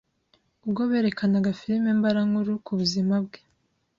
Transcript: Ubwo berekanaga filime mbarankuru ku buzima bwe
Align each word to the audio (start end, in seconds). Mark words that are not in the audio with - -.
Ubwo 0.65 0.81
berekanaga 0.91 1.51
filime 1.59 1.89
mbarankuru 1.99 2.51
ku 2.65 2.71
buzima 2.79 3.15
bwe 3.25 3.39